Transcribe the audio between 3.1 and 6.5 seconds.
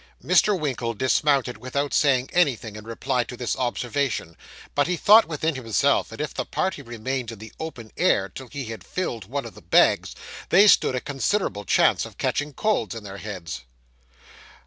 to this observation; but he thought within himself, that if the